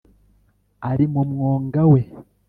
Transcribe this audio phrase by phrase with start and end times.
[0.91, 2.01] ari mu mwonga we